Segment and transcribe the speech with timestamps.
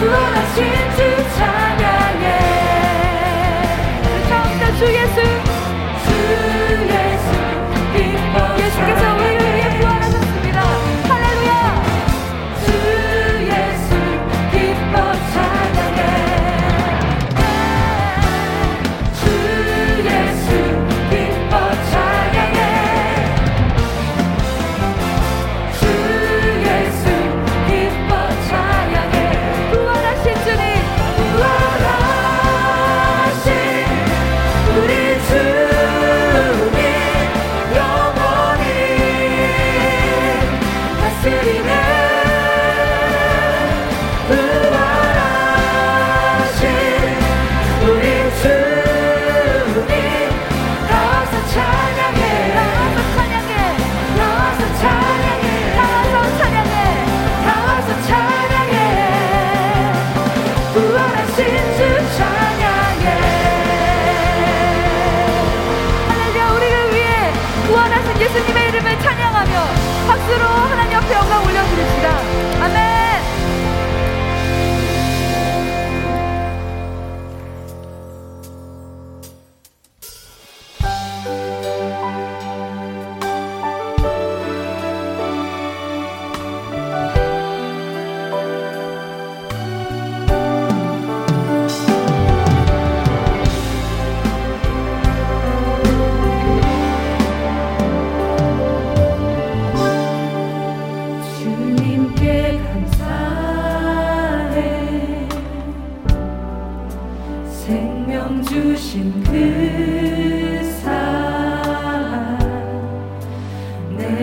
[0.00, 0.73] Lord, I see.
[70.06, 72.33] 박수로 하나님 앞에 영광 올려드립시다.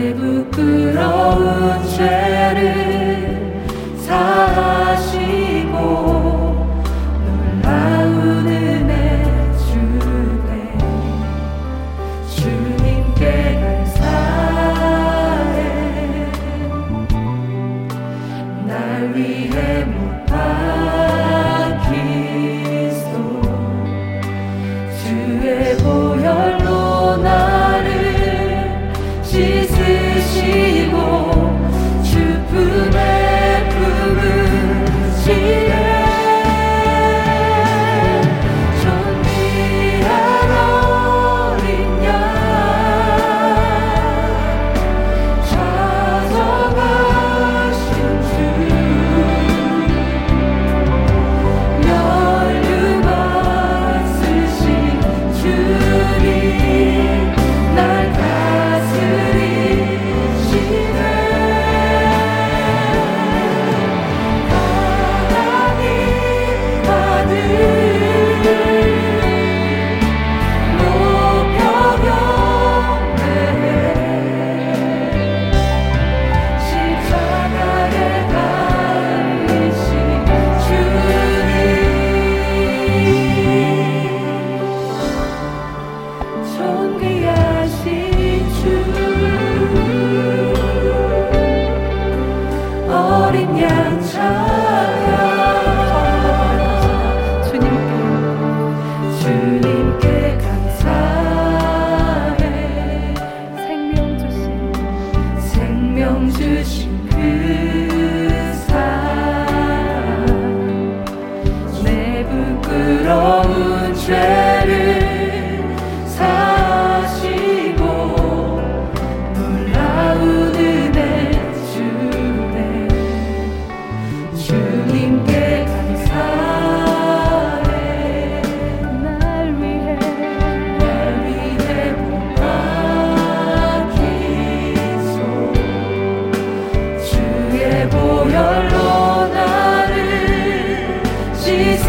[0.00, 0.39] Hallelujah.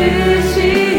[0.01, 0.90] 쓰시